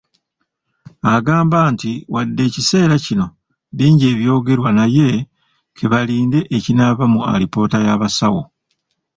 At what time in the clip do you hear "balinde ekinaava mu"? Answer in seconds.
5.91-7.19